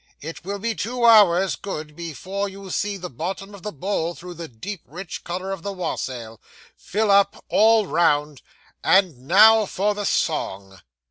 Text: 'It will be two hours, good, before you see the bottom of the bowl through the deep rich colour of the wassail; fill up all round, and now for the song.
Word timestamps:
'It 0.19 0.43
will 0.43 0.57
be 0.57 0.73
two 0.73 1.05
hours, 1.05 1.55
good, 1.55 1.95
before 1.95 2.49
you 2.49 2.71
see 2.71 2.97
the 2.97 3.07
bottom 3.07 3.53
of 3.53 3.61
the 3.61 3.71
bowl 3.71 4.15
through 4.15 4.33
the 4.33 4.47
deep 4.47 4.81
rich 4.87 5.23
colour 5.23 5.51
of 5.51 5.61
the 5.61 5.71
wassail; 5.71 6.41
fill 6.75 7.11
up 7.11 7.45
all 7.49 7.85
round, 7.85 8.41
and 8.83 9.27
now 9.27 9.63
for 9.67 9.93
the 9.93 10.05
song. 10.07 10.81